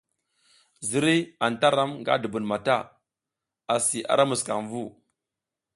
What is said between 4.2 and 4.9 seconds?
muskamvu.